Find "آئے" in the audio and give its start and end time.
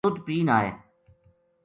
0.57-0.69